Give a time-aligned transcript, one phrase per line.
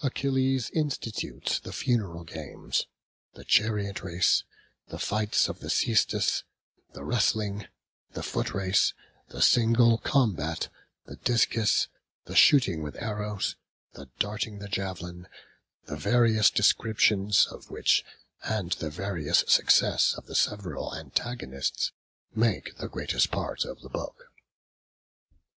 [0.00, 2.86] Achilles institutes the funeral games:
[3.34, 4.44] the chariot race,
[4.90, 6.44] the fight of the caestus,
[6.92, 7.66] the wrestling,
[8.12, 8.94] the footrace,
[9.30, 10.68] the single combat,
[11.06, 11.88] the discus,
[12.26, 13.56] the shooting with arrows,
[13.94, 15.26] the darting the javelin:
[15.86, 18.04] the various descriptions of which,
[18.44, 21.90] and the various success of the several antagonists,
[22.32, 24.30] make the greatest part of the book.